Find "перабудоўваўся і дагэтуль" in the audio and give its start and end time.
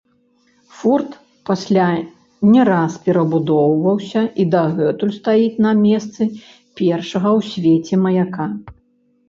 3.05-5.13